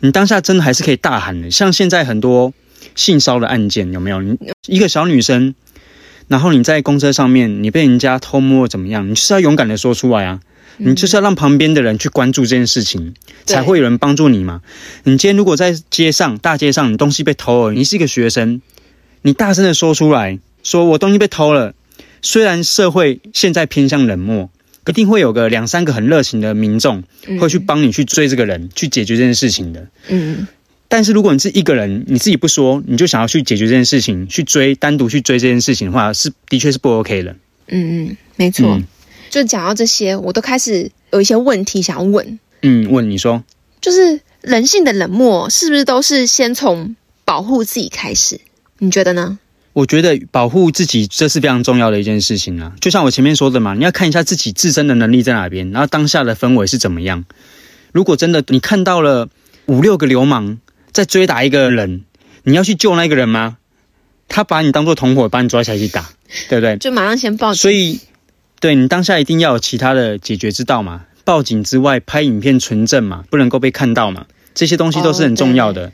[0.00, 2.52] 你当下真的还是可以大喊的，像现在很多
[2.94, 4.20] 性骚的案件，有没有？
[4.20, 5.54] 你一个小女生，
[6.28, 9.08] 然后你在公车上面，你被人家偷摸怎么样？
[9.08, 10.40] 你就是要勇敢的说出来啊！
[10.76, 13.14] 你就是要让旁边的人去关注这件事情，
[13.46, 14.60] 才会有人帮助你嘛。
[15.04, 18.60] 你今天如果在街上、大街上，你东西被偷了，你是一个学生，
[19.22, 21.72] 你大声的说出来，说我东西被偷了。
[22.20, 24.50] 虽然社会现在偏向冷漠，
[24.86, 27.02] 一定会有个两三个很热情的民众
[27.40, 29.88] 会去帮你去追这个人，去解决这件事情的。
[30.08, 30.46] 嗯，
[30.88, 37.36] 但是如果你是一个人，你自己不说，你就想要去解决这件事情，去追单独去追这件事情的话，是的确是不 OK 的。
[37.68, 38.68] 嗯嗯，没错。
[38.74, 38.84] 嗯
[39.30, 43.42] 就讲到这些，我都开始有一些问题想要问，嗯，问你说，
[43.80, 46.94] 就是人性的冷漠是不是都是先从
[47.24, 48.40] 保护自己开始？
[48.78, 49.40] 你觉得呢？
[49.74, 52.72] 我觉得保护自己这是非常重要的一件事情啊。
[52.80, 57.26] 就像我前面说的嘛，你要看一下自己自身的能力在哪边，然后当下的氛围是怎么样。
[57.92, 59.28] 如果真的你看到了
[59.66, 60.58] 五六个流氓
[60.92, 62.04] 在追打一个人，
[62.44, 63.58] 你要去救那个人吗？
[64.28, 66.08] 他把你当做同伙，把你抓起来去打，
[66.48, 66.76] 对不对？
[66.78, 67.60] 就马上先报警。
[67.60, 68.00] 所以，
[68.60, 71.04] 对你当下一定要有其他的解决之道嘛。
[71.24, 75.92] 报警之外，拍影片存证嘛，不能够被看到嘛，这些东西都是很重要的。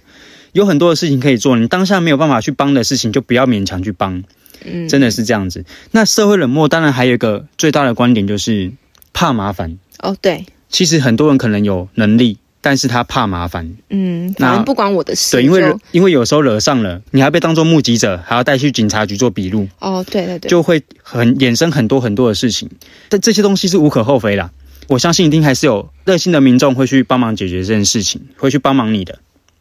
[0.53, 4.23] 有很多的事情可以做，你当下没有办法去帮的事情，就不要勉强去帮，
[4.65, 5.65] 嗯，真的是这样子。
[5.91, 8.73] 那社会冷漠，当然还有一个最大的观点就是
[9.13, 9.79] 怕麻烦。
[9.99, 13.77] 哦，对，其实很多人可能有能力，但是他怕麻烦。
[13.91, 15.33] 嗯，那反正不关我的事。
[15.33, 19.69] 对，因为因为有时候惹上了，你还被当做目击者，还要带去警察局做笔录。
[19.79, 22.71] 哦，对对对，就会很衍生很多很多的事情。
[23.09, 24.51] 但这些东西是无可厚非啦，
[24.89, 29.19] 我相信一定还是有热心的民众会去帮忙解决这件事情，会去帮忙你的。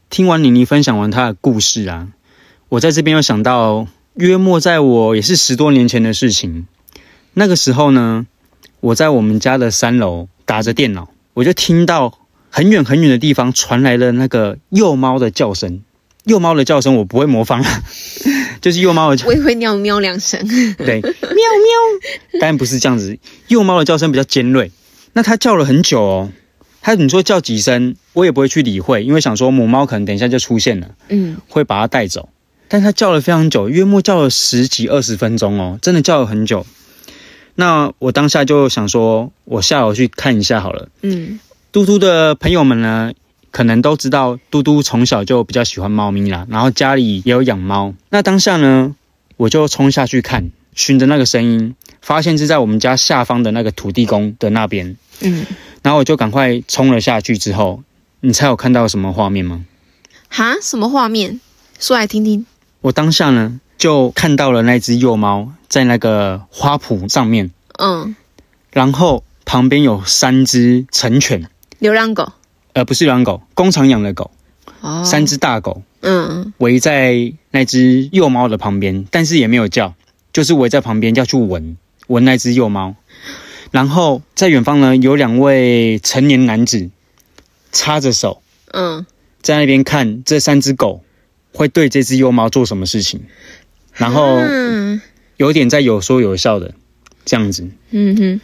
[0.09, 2.07] 听完妮妮分享完她的故事啊，
[2.67, 6.65] 我在这边又想到，约莫在我也是十多年前的事情。
[7.33, 8.25] 那个时候呢，
[8.79, 12.17] 我在我们家的三楼打着电脑，我就听到
[12.49, 15.83] 很远很远的地方传来了那个幼猫的叫声。
[16.25, 17.83] 幼猫的叫声我不会模仿啦，
[18.61, 20.39] 就是幼猫的叫我也会喵喵两声。
[20.75, 23.17] 对，喵喵，当然不是这样子。
[23.47, 24.71] 幼猫的叫声比较尖锐，
[25.13, 26.31] 那它叫了很久哦。
[26.81, 32.29] 它你说叫几声，我也不会去理会，因为想说母猫可能等一下就出现了，嗯，会把它带走。
[32.67, 36.65] 但它叫了非常久，约莫叫了十几二十分钟哦，真的叫了很久。
[37.55, 40.87] 那我当下就想说，我下楼去看一下好了。
[41.01, 41.39] 嗯，
[41.71, 43.11] 嘟嘟的朋友们呢，
[43.51, 47.93] 可能都知道，嘟嘟从小就比较喜欢猫咪啦，然后家里也有养猫。
[48.09, 48.95] 那当下呢，
[49.35, 54.95] 我就冲下去看，循着那个声音，发现是在我们家下方的那个土地公的那边。
[55.19, 55.45] 嗯，
[55.83, 57.37] 然后我就赶快冲了下去。
[57.37, 57.83] 之后，
[58.21, 59.65] 你猜我看到什么画面吗？
[60.29, 61.41] 哈，什么画面？
[61.79, 62.45] 说来听听。
[62.79, 68.15] 我当下呢，就看到了那只幼猫在那个花圃上面，嗯，
[68.71, 72.31] 然后旁边有三只成犬，流浪狗，
[72.71, 74.31] 呃，不是流浪狗，工厂养的狗，
[74.79, 79.93] 哦，三只大狗嗯围在那只幼猫的旁边，但是也没有叫，
[80.33, 82.95] 就是围在旁边要去闻闻那只幼猫。
[83.71, 86.89] 然后在远方呢，有两位成年男子
[87.71, 89.05] 插着手嗯，
[89.41, 91.03] 在那边看这三只狗
[91.53, 93.21] 会对这只幼猫做什么事情，
[93.93, 95.01] 然后嗯
[95.37, 96.73] 有点在有说有笑的
[97.25, 97.69] 这样子。
[97.91, 98.41] 嗯哼，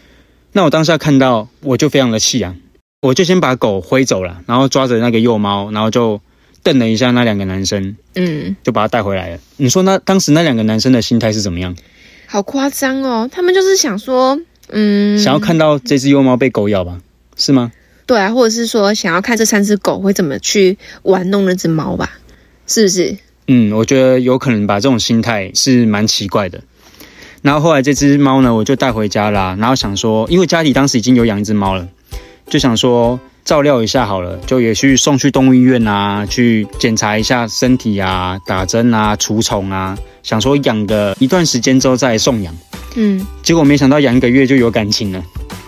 [0.51, 2.55] 那我当下看到，我就非常的气啊，
[3.01, 6.21] 我就先把狗挥走了，然后抓着那个幼猫，然后就
[6.65, 9.38] 瞪了一下那两个男生，嗯，就把他带回来了。
[9.58, 11.75] 你说那当时那两个男生的心态是怎么样？
[12.25, 16.97] 好夸张哦，他们就是想说，嗯，想要看到这只幼猫被狗咬吧？
[17.38, 17.71] 是吗？
[18.08, 22.17] 对啊，或者是说想要看这三只狗会怎么去玩弄那只猫吧？
[22.65, 23.15] 是不是？
[23.47, 26.63] 嗯，我觉得有可能吧，这种心态是蛮奇怪的。
[27.43, 29.56] 然后后来这只猫呢，我就带回家啦。
[29.60, 31.88] 然后想说，因为家里当时已经有养一只猫了，
[32.49, 39.95] 就想说照料一下好了，就也去送去动物医院啊，去检查一下身体啊，打针啊，除虫啊。
[40.23, 42.53] 想说养个一段时间之后再送养，
[42.95, 45.23] 嗯结果没想到养一个月就有感情了。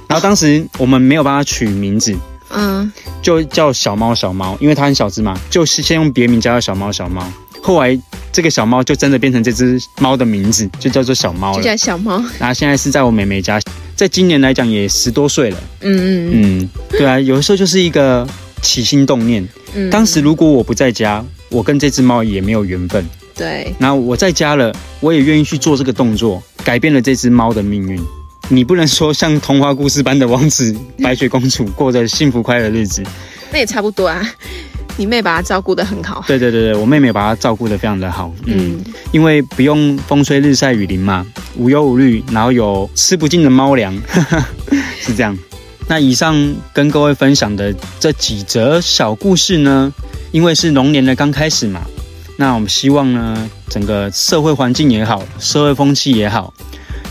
[0.07, 2.17] 然后当时我们没有帮它取名字，
[2.49, 7.31] 嗯，就叫小猫小猫，因为它很小只嘛，就是先用别名叫它小猫小猫。
[7.67, 7.99] 后来
[8.31, 11.57] 这个小猫就真的变成这只猫的名字，就叫做小猫了。
[11.57, 12.23] 就叫小猫。
[12.39, 13.59] 然后现在是在我妹妹家，
[13.93, 15.57] 在今年来讲也十多岁了。
[15.81, 18.25] 嗯嗯嗯，对啊， 有的时候就是一个
[18.61, 19.45] 起心动念。
[19.75, 23.05] 嗯，当时如果我不在家，我跟这只猫也没有缘分。
[23.35, 28.01] 对，然后我在家了，我也愿意去做这个动作，改变了这只猫的命运。
[28.47, 33.03] 你不能说像童话故事般的王子白雪公主过着幸福快乐的日子。
[33.51, 34.21] 那也差不多啊。
[34.97, 36.23] 你妹把它照顾得很好。
[36.27, 38.33] 对对对对，我妹妹把它照顾得非常的好。
[38.45, 43.95] 嗯，嗯因为不用风吹日晒雨淋嘛，无忧无虑，然后有吃不尽的猫粮，
[44.99, 45.37] 是这样。
[45.87, 46.35] 那以上
[46.73, 49.93] 跟各位分享的这几则小故事呢，
[50.31, 51.81] 因为是龙年的刚开始嘛，
[52.35, 56.53] 那我们希望呢，整个社会环境也好，社会风气也好，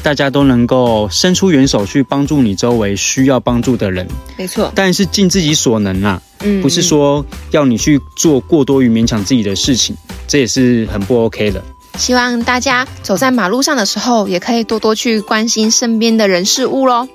[0.03, 4.70] 大家都能够伸出援手去帮助你周围需要帮助的人，没错。
[4.75, 9.96] 但是尽自己所能啊，嗯，不是说要你去做过多于勉强自己的事情，
[10.27, 11.62] 这也是很不 OK 的。
[11.99, 17.09] 希望大家走在马路上的时候，也可以多多去关心身边的人事物喽。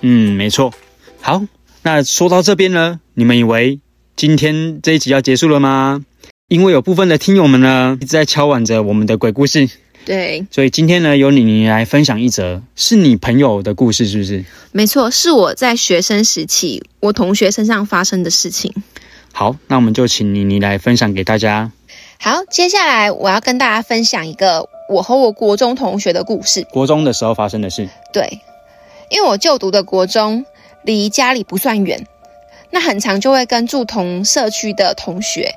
[0.00, 0.72] 嗯，没错。
[1.20, 1.42] 好，
[1.82, 3.80] 那说到这边呢，你们以为
[4.16, 6.04] 今天这一集要结束了吗？
[6.48, 9.68] 因为有部分的听友们呢一直在敲碗着我们的鬼故事，
[10.08, 14.42] 对，所以今天呢由你你来分享一则是你朋友的故事，是不是？
[14.72, 18.72] 没错，是我在学生时期我同学身上发生的事情。
[19.34, 21.72] 好，那我们就请妮妮来分享给大家。
[22.18, 26.66] 好，接下来我要跟大家分享一个我和我国中同学的故事。
[26.70, 27.86] 国中的时候发生的事。
[28.10, 28.40] 对，
[29.10, 30.46] 因为我就读的国中
[30.84, 32.06] 离家里不算远，
[32.70, 35.52] 那很常就会跟住同社区的同学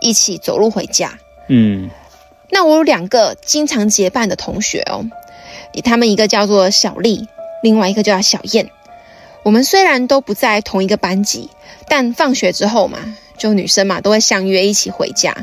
[0.00, 1.18] 一起走路回家。
[1.48, 1.90] 嗯
[2.50, 5.04] 那我有两个经常结伴的同学哦，
[5.84, 7.28] 他们一个叫做小丽，
[7.62, 8.70] 另外一个叫小燕。
[9.44, 11.50] 我们虽然都不在同一个班级，
[11.88, 12.98] 但放学之后嘛，
[13.36, 15.34] 就女生嘛都会相约一起回家。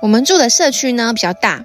[0.00, 1.64] 我们住的社区呢比较大，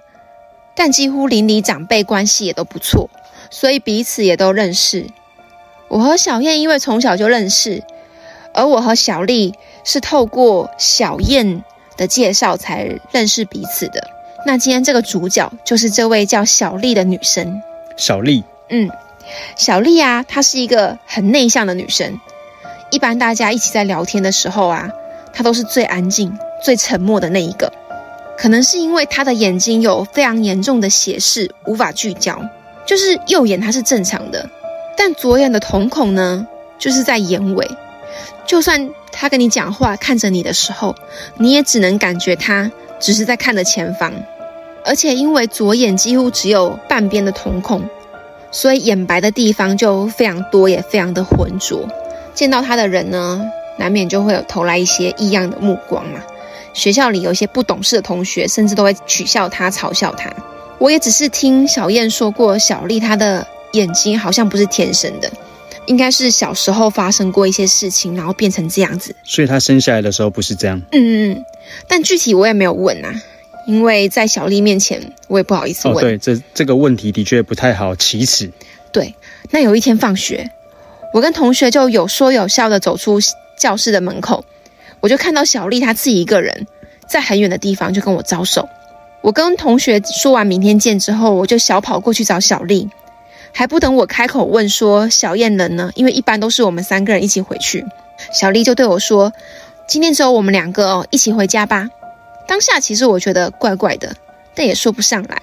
[0.76, 3.10] 但几乎邻里长辈关系也都不错，
[3.50, 5.08] 所以彼此也都认识。
[5.88, 7.84] 我和小燕因为从小就认识，
[8.54, 11.64] 而我和小丽是透过小燕
[11.98, 14.15] 的介绍才认识彼此的。
[14.48, 17.62] 那今天这个主角就是这位叫小丽的女生。
[17.98, 18.90] 小丽，嗯，
[19.56, 22.20] 小丽啊，她是一个很内向的女生。
[22.92, 24.92] 一般大家一起在聊天的时候啊，
[25.34, 27.74] 她都是最安静、最沉默的那一个。
[28.38, 32.40] 可能是因为她的眼睛有非常严重的斜视，无法聚焦，
[32.86, 34.48] 就是右眼她是正常的，
[34.96, 36.46] 但左眼的瞳孔呢，
[36.78, 37.68] 就是在眼尾。
[38.46, 40.96] 就算她跟你讲话、看着你的时候，
[41.38, 44.14] 你也只能感觉她只是在看着前方。
[44.86, 47.82] 而且因为左眼几乎只有半边的瞳孔，
[48.52, 51.88] 所以眼白的地方就非常多，也非常的浑浊。
[52.34, 53.42] 见到他的人呢，
[53.78, 56.20] 难免就会有投来一些异样的目光嘛。
[56.74, 60.30] 学校里有一些不懂事的同学，甚至都会取笑他、嘲笑他。
[60.78, 65.32] 我也只是听小燕说过，小丽她的眼睛好像不是天生的，
[65.86, 69.16] 应该是小时候发生过一些事情，然后变成这样子。
[69.24, 70.82] 所以她生下来的时候不是这样。
[70.92, 71.46] 嗯嗯，
[71.88, 73.22] 但具体我也没有问啊，
[73.66, 76.04] 因为在小丽面前，我也不好意思哦，问。
[76.04, 78.52] 对，这这个问题的确不太好启齿。
[78.92, 79.16] 对，
[79.50, 80.52] 那有一天放学，
[81.14, 83.20] 我跟同学就有说有笑的走出
[83.58, 84.46] 教室的门口，
[85.00, 86.68] 我就看到小丽她自己一个人
[87.08, 88.70] 在很远的地方就跟我招手。
[89.22, 92.88] 我跟同学说完明天见之后，我就小跑过去找小丽，
[93.52, 97.84] 还不等我开口问说小燕人呢，因为一般都是我们三个人一起回去，
[98.32, 99.34] 小丽就对我说
[99.88, 101.90] ：“今天只有我们两个哦，一起回家吧。”
[102.48, 104.16] 当下其实我觉得怪怪的，
[104.54, 105.42] 但也说不上来，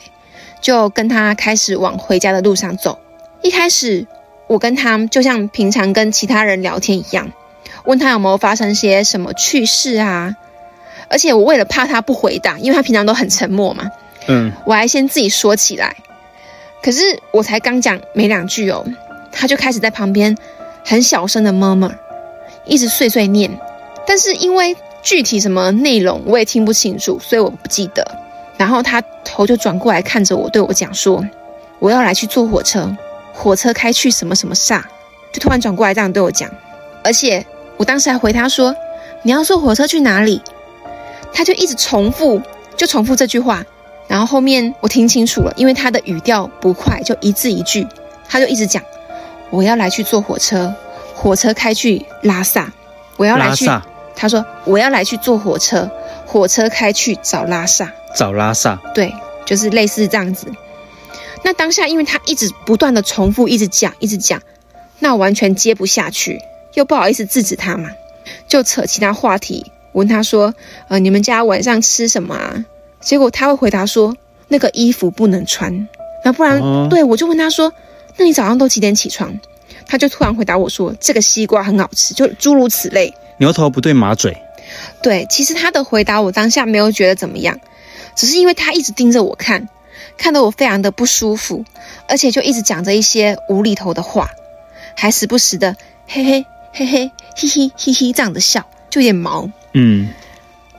[0.61, 2.99] 就跟他开始往回家的路上走。
[3.43, 4.07] 一开始
[4.47, 7.33] 我跟他就像平常跟其他人聊天一样，
[7.85, 10.37] 问他有没有发生些什么趣事啊。
[11.09, 13.91] 而且我为了怕他不回答，因为他平常都很沉默嘛，
[14.29, 15.97] 嗯，我还先自己说起来。
[16.83, 18.85] 可是我才刚讲没两句哦，
[19.31, 20.37] 他就开始在旁边
[20.85, 21.93] 很小声的 murmur，
[22.65, 23.51] 一直碎碎念。
[24.07, 28.07] 但是因为具体什么内容我也听不清楚，所以我不记得。
[28.57, 31.25] 然后他头就转过来看着我，对我讲说
[31.81, 32.97] ：“我要来去坐火车，
[33.33, 34.81] 火车开去什么什么煞。”
[35.33, 36.49] 就突然转过来这样对我讲。
[37.03, 37.45] 而且
[37.77, 38.77] 我当时还回他说
[39.23, 40.41] ：“你要坐火车去哪里？”
[41.35, 42.41] 他就一直重复，
[42.77, 43.65] 就重复这句话，
[44.07, 47.85] 然后后面我听清楚了，因为他的语调不快，就一字一句，
[48.29, 48.81] 他就一直讲
[49.51, 50.73] ：“我要来去坐火车，
[51.15, 52.71] 火车开去拉萨，
[53.17, 53.67] 我要来去。”
[54.15, 55.91] 他说：“我要来去坐火车，
[56.27, 57.93] 火车开去找拉萨。
[58.17, 60.47] 找拉萨，”对，就是类似这样子。
[61.43, 64.41] 那当下，因为他一直不断的重复，一直讲，一直讲，
[65.01, 66.39] 那我完全接不下去，
[66.75, 67.91] 又不好意思制止他嘛，
[68.47, 69.73] 就扯其他话题。
[69.93, 70.55] 问他说
[70.89, 72.65] ：“呃，你们家晚上吃什么啊？”
[73.01, 74.17] 结果他会回答说
[74.49, 75.89] ：“那个衣服不能穿。”
[76.25, 77.73] 那不然，哦对我就问他说
[78.17, 79.39] ：“那你早上都几点起床？”
[79.93, 83.13] 他就突然回答我说：“这个西瓜很好吃。”就诸如此类。
[83.37, 84.35] 牛头不对马嘴，
[85.03, 87.61] 对，其实他的回答我当下没有觉得怎么样，
[88.17, 89.69] 只是因为他一直盯着我看，
[90.17, 91.67] 看得我非常的不舒服，
[92.09, 94.31] 而且就一直讲着一些无厘头的话，
[94.97, 95.77] 还时不时的
[96.07, 99.47] 嘿嘿嘿嘿嘿嘿嘿嘿这样的笑，就有点毛。
[99.75, 100.09] 嗯，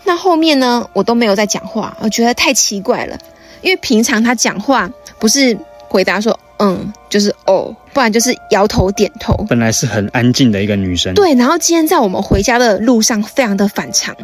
[0.05, 3.19] 那后面呢，我都没有再讲话，我觉得太奇怪了，
[3.61, 5.55] 因为平常他讲话不是
[5.87, 9.35] 回答说嗯，就是哦，不然就是摇头点头。
[9.49, 14.15] 本来是很安静的一个女生，，对，然后今天在我们回家的路上非常的反常，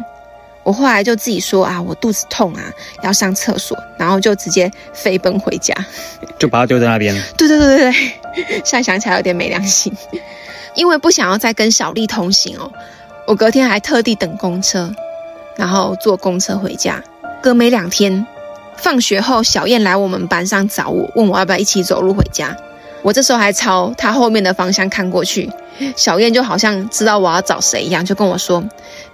[0.62, 2.62] 我后来就自己说啊，我肚子痛啊，
[3.02, 5.74] 要上厕所，然后就直接飞奔回家。
[6.38, 7.14] 就把它丢在那边。
[7.36, 9.92] 对对对对对， 现在想起来有点没良心，
[10.74, 12.72] 因为不想要再跟小丽同行哦，
[13.26, 14.94] 我隔天还特地等公车，
[15.56, 17.02] 然后坐公车回家。
[17.42, 18.26] 隔没两天，
[18.82, 22.56] 放学后小燕来我们班上找我，问我要不要一起走路回家。
[23.02, 25.50] 我这时候还朝她后面的方向看过去，
[25.96, 28.64] 小燕就好像知道我要找谁一样，就跟我说：“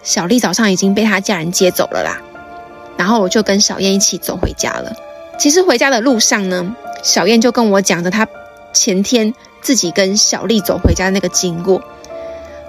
[0.03, 2.21] 小丽早上已经被她家人接走了啦。”
[2.97, 4.93] 然后我就跟小燕一起走回家了。
[5.39, 8.27] 其实回家的路上呢，小燕就跟我讲着她
[8.73, 11.83] 前天自己跟小丽走回家的那个经过，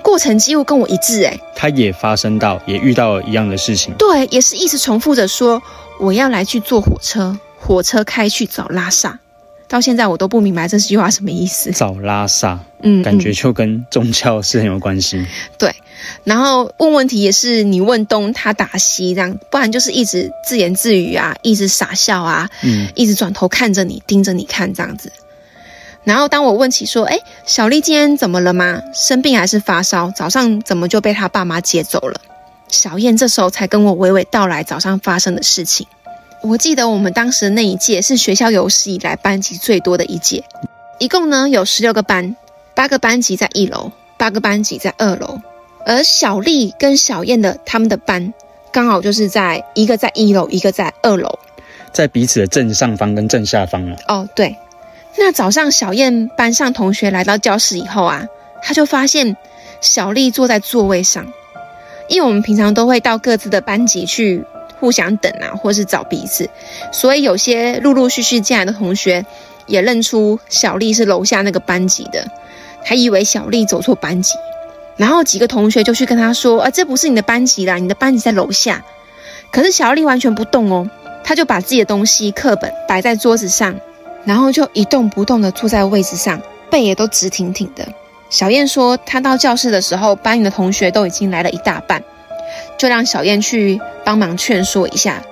[0.07, 1.37] 过程几乎跟我一致诶。
[1.53, 3.93] 他也发生到，也遇到了一样的事情。
[3.99, 5.61] 对，也是一直重复着说
[5.99, 9.19] 我要来去坐火车，火车开去找拉萨。
[9.67, 11.71] 到现在我都不明白这句话什么意思。
[11.71, 15.25] 找拉萨，嗯，感觉嗯就跟宗教是很有关系。
[15.57, 15.75] 对。
[16.23, 25.11] 然后问问题也是你问东他答西这样，不然就是一直自言自语啊，一直傻笑啊，嗯，一直转头看着你，盯着你看这样子。
[26.07, 28.81] 然后当我问起说：“哎，小丽今天怎么了吗？
[28.93, 30.09] 生病还是发烧？
[30.09, 32.21] 早上怎么就被她爸妈接走了？”
[32.71, 35.85] 小燕这时候才跟我娓娓道来早上发生的事情。
[36.41, 40.45] 我记得我们当时的那一届是学校有史以来班级最多的一届，
[40.97, 42.37] 一共呢有十六个班，
[42.73, 45.41] 八个班级在一楼，八个班级在二楼。
[45.85, 48.33] 而小丽跟小燕的他们的班
[48.71, 51.37] 刚好就是在一个在一楼，一个在二楼。
[51.91, 53.97] 在彼此的正上方跟正下方啊。
[54.07, 54.55] 哦，对。
[55.19, 58.27] 那早上小燕班上同学来到教室以后啊，
[58.61, 59.35] 他就发现
[59.81, 61.25] 小丽坐在座位上，
[62.07, 64.43] 因为我们平常都会到各自的班级去
[64.79, 66.49] 互相等啊，或是找彼此，
[66.91, 69.25] 所以有些陆陆续续进来的同学
[69.65, 72.29] 也认出小丽是楼下那个班级的，
[72.83, 74.35] 还以为小丽走错班级，
[74.97, 78.83] 然后几个同学就去跟他说：“啊，这不是你的班级啦，你的班级在楼下。”
[79.51, 80.89] 可是小丽完全不动哦，
[81.23, 83.79] 她就把自己的东西、课本摆在桌子上，
[84.27, 87.87] 然后就一动不动的坐在位置上，背也都直挺挺的。
[88.29, 92.03] 小燕说，她到教室的时候，班里的同学都已经来了一大半，
[92.77, 95.23] 就让小燕去帮忙劝说一下。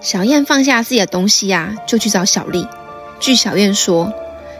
[0.00, 2.66] 小燕放下自己的东西呀、就去找小丽。
[3.20, 4.10] 据小燕说，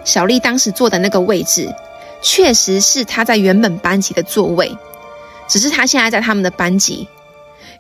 [0.05, 1.75] 小丽当时坐的那个位置，
[2.21, 4.77] 确实是她在原本班级的座位，
[5.49, 7.09] 只是她现在在他们的班级。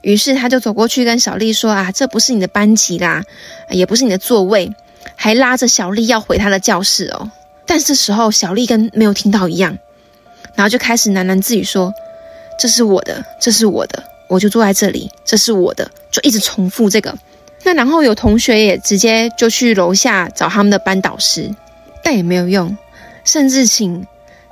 [0.00, 3.24] 于是他就走过去跟小丽说：“啊，这不是你的班级啦，
[3.68, 4.72] 也不是你的座位。”
[5.20, 7.30] 还拉着小丽要回她的教室哦。
[7.66, 9.76] 但这时候小丽跟没有听到一样，
[10.54, 11.92] 然后就开始喃喃自语说
[12.58, 17.14] ：“这是我的，这是我的，我就坐在这里，这是我的。”就一直重复这个，
[17.64, 21.54] 那然后有同学也直接就去楼下找他们的班导师，
[22.02, 22.74] 但也没有用，
[23.24, 24.06] 甚至请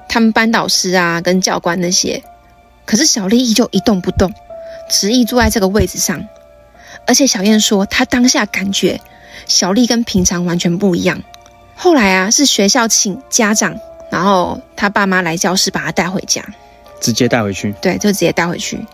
[0.09, 2.23] 他们班导师啊跟教官那些，
[2.85, 4.31] 可是小丽依旧一动不动，
[4.91, 6.29] 执意坐在这个位置上。
[7.07, 9.01] 而且小燕说，她当下感觉
[9.47, 11.23] 小丽跟平常完全不一样。
[11.75, 13.79] 后来啊，是学校请家长，
[14.11, 16.43] 然后他爸妈来教室把她带回家，
[17.01, 17.75] 直接带回去。
[17.83, 18.85] 对，就直接带回去。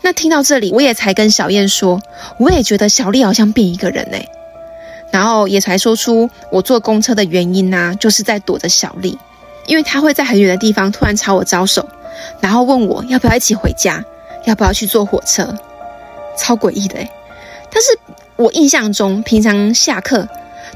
[0.00, 2.00] 那听到这里，我也才跟小燕说，
[2.38, 4.26] 我也觉得小丽好像变一个人哎、
[5.12, 9.16] 然后也才说出我坐公车的原因呐、就是在躲着小丽，
[9.66, 11.86] 因为她会在很远的地方突然朝我招手，
[12.40, 14.02] 然后问我要不要一起回家，
[14.44, 15.54] 要不要去坐火车，
[16.36, 17.08] 超诡异的哎、
[17.70, 17.96] 但是
[18.36, 20.28] 我印象中，平常下课，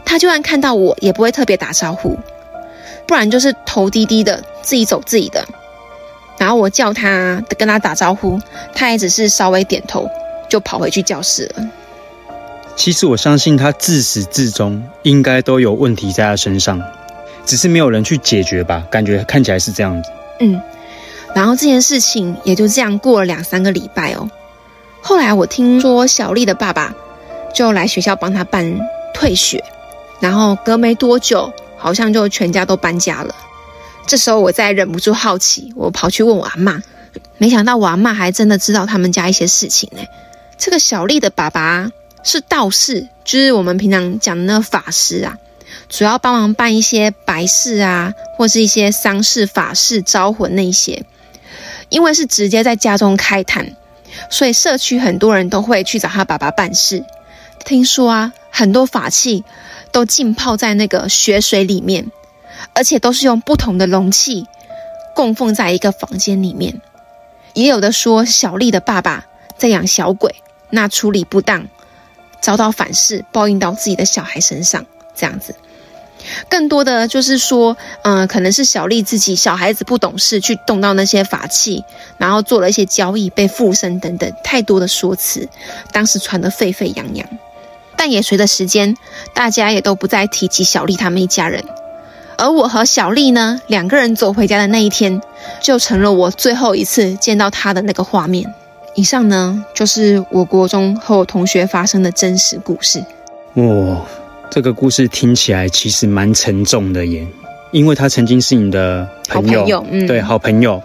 [0.05, 2.17] 他就算看到我，也不会特别打招呼，
[3.07, 5.45] 不然就是头低低的，自己走自己的。
[6.39, 8.39] 然后我叫他跟他打招呼，
[8.75, 10.09] 他也只是稍微点头，
[10.49, 11.69] 就跑回去教室了。
[12.77, 16.83] 其实我相信他自始至终应该都有问题在他身上，
[17.47, 18.87] 只是没有人去解决吧？
[18.91, 20.11] 感觉看起来是这样子。
[20.41, 20.61] 嗯，
[21.35, 24.29] 然后这件事情也就这样过了两三个礼拜哦。
[25.01, 26.95] 后来我听说小丽的爸爸
[27.57, 28.79] 就来学校帮他办
[29.15, 29.65] 退学，
[30.21, 33.35] 然后隔没多久，好像就全家都搬家了。
[34.07, 36.83] 这时候我再忍不住好奇，我跑去问我阿妈，
[37.39, 40.03] 没想到我阿妈还真的知道他们家一些事情呢。
[40.59, 41.91] 这个小丽的爸爸
[42.23, 45.39] 是道士，就是我们平常讲的那个法师啊，
[45.89, 51.07] 主要帮忙办一些白事啊，或是一些丧事、法事、招魂那些。
[51.89, 53.75] 因为是直接在家中开坛，
[54.29, 57.03] 所以社区很多人都会去找他爸爸办事。
[57.67, 59.45] 听说啊，很多法器
[59.91, 62.13] 都浸泡在那个血水里面，
[62.75, 64.47] 而且都是用不同的容器
[65.17, 66.81] 供奉在一个房间里面。
[67.55, 69.27] 也有的说，小丽的爸爸
[69.59, 70.37] 在养小鬼，
[70.71, 71.67] 那处理不当，
[72.41, 74.87] 遭到反噬，报应到自己的小孩身上，
[75.17, 75.57] 这样子。
[76.49, 81.85] 更多的就是说，嗯、可能是小丽自己小孩子不懂事，去动到那些法器，
[82.17, 85.49] 然后做了一些交易，被附身等等，太多的说辞，
[85.93, 87.27] 当时传得沸沸扬扬。
[87.97, 88.97] 但也随着时间，
[89.35, 91.65] 大家也都不再提及小丽他们一家人。
[92.39, 95.23] 而我和小丽呢，两个人走回家的那一天，
[95.63, 98.53] 就成了我最后一次见到她的那个画面。
[98.95, 103.03] 以上呢，就是我国中和我同学发生的真实故事。
[103.55, 104.07] 哇，
[104.51, 107.27] 这个故事听起来其实蛮沉重的耶，
[107.73, 110.83] 因为他曾经是你的朋友，好朋友嗯对，好朋友，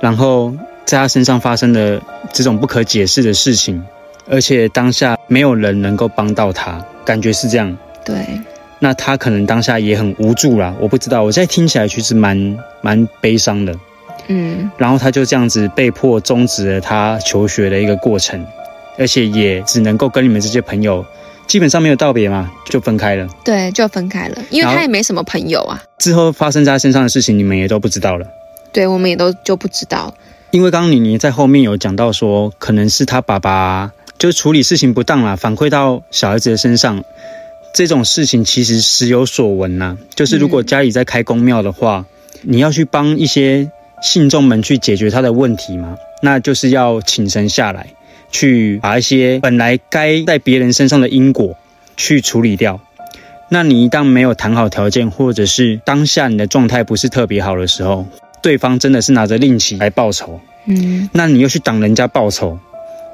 [0.00, 0.52] 然后
[0.84, 2.00] 在他身上发生的
[2.32, 3.82] 这种不可解释的事情，
[4.30, 7.76] 而且当下没有人能够帮到他，感觉是这样。
[8.04, 8.24] 对，
[8.78, 13.74] 那他可能当下也很无助啦，我不知道，我现在听起来其实蛮蛮悲伤的。
[14.28, 18.46] 嗯，然后他就这样子被迫终止了他求学的一个过程，
[18.96, 21.04] 而且也只能够跟你们这些朋友
[21.48, 23.26] 基本上没有道别嘛，就分开了。
[23.44, 25.82] 对，就分开了，因为他也没什么朋友啊。
[25.98, 28.24] 之后发生在他身上的事情，你们也都不知道了。
[28.72, 30.14] 对，我们也都就不知道。
[30.52, 37.02] 因为刚刚妮妮在后面有讲到说，可能是他爸爸就处理事情不当啦，反馈到小孩子的身上。
[37.72, 42.04] 这种事情其实时有所闻呐、就是如果家里在开公庙的话，
[42.42, 43.70] 你要去帮一些
[44.02, 47.94] 信众们去解决他的问题嘛，那就是要请神下来，
[48.30, 51.56] 去把一些本来该在别人身上的因果
[51.96, 52.78] 去处理掉。
[53.48, 58.06] 那你一旦没有谈好条件，或者是当下你的状态不是特别好的时候，
[58.42, 62.58] 对方真的是拿着令旗来报仇，嗯，那你又去挡人家报仇，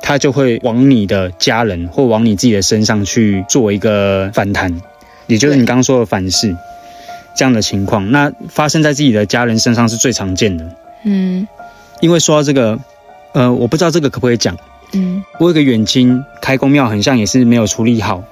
[0.00, 4.80] 他就会往你的家人或往你自己的身上去做一个反弹，
[5.26, 6.56] 也就是你刚刚说的反噬
[7.34, 8.10] 这样的情况。
[8.10, 10.64] 那发生在自己的家人身上是最常见的，
[11.04, 11.46] 嗯
[12.00, 12.78] 因为说到这个，
[13.32, 14.56] 呃，我不知道这个可不可以讲。
[14.92, 18.22] 嗯我有个远亲开公庙，很像也是没有处理好，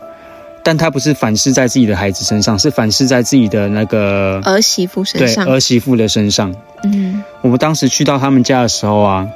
[0.62, 5.46] 但他不是反噬在自己的孩子身上，是反噬在自己的那个儿媳妇身对上。
[5.48, 6.54] 儿媳妇的身上。
[6.84, 9.28] 嗯我们当时去到他们家的时候啊，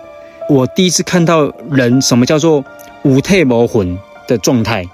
[0.49, 2.65] 我第一次看到人什么叫做
[3.03, 4.85] 无退魔魂的状态。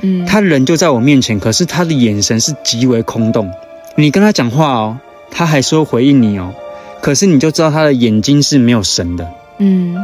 [0.00, 3.50] 嗯，他人就在我面前，可是他的眼神是极为空洞。
[3.96, 4.98] 你跟他讲话哦，
[5.30, 6.54] 他还是会回应你哦，
[7.02, 9.28] 可是你就知道他的眼睛是没有神的。
[9.58, 9.96] 嗯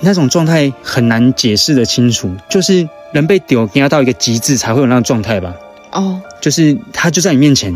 [0.00, 5.54] 那种状态很难解释的清楚，就是人被丢压到一个极致才会有那种状态吧。
[5.92, 7.74] 哦，就是他就在你面前，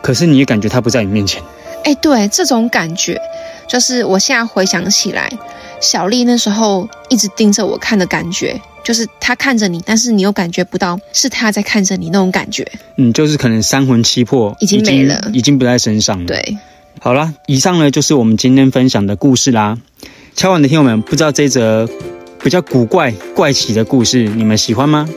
[0.00, 1.42] 可是你也感觉他不在你面前。
[1.84, 3.20] 哎，对，这种感觉，
[3.72, 5.32] 就是我现在回想起来，
[5.80, 12.70] 小丽那时候一直盯着我看的感觉，就是她看着你，但是你又感觉不到是她在看着你那种感觉。
[12.98, 16.58] 嗯，就是可能三魂七魄已经没了已经不在身上了。，对，
[17.00, 19.78] 好啦，以上呢就是我们今天分享的故事啦。
[20.36, 21.88] 敲碗的听友们，不知道这则
[22.42, 25.08] 比较古怪怪奇的故事你们喜欢吗？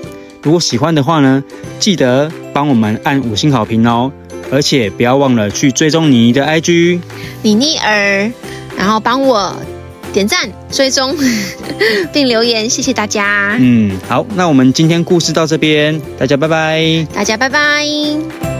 [0.41, 1.43] 如果喜欢的话呢，
[1.77, 4.09] 记得帮我们按五星好评哦，
[4.51, 6.99] 而且不要忘了去追踪你的 IG。
[7.41, 8.31] 妮妮儿，
[8.77, 9.55] 然后帮我
[10.13, 11.15] 点赞、追踪
[12.13, 17.07] 并留言，谢谢大家，嗯，好，那我们今天故事到这边，大家拜拜。
[17.13, 18.54] 大家拜拜。